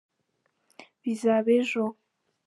bizaba 1.03 1.49
ejo. 1.59 1.85